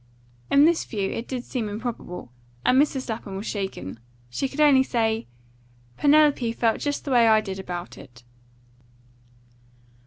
[0.49, 2.31] In this view it did seem improbable,
[2.65, 3.07] and Mrs.
[3.07, 3.99] Lapham was shaken.
[4.31, 5.27] She could only say,
[5.95, 8.23] "Penelope felt just the way I did about it."